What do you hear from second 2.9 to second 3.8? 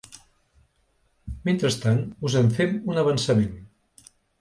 un avançament.